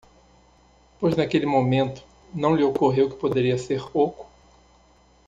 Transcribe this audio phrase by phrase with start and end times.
[0.99, 2.03] Pois naquele momento?
[2.33, 4.25] não lhe ocorreu que poderia ser oco.